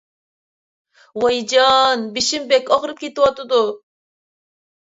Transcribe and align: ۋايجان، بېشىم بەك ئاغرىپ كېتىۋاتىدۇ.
ۋايجان، 1.23 2.07
بېشىم 2.17 2.47
بەك 2.53 2.73
ئاغرىپ 2.77 3.05
كېتىۋاتىدۇ. 3.05 3.61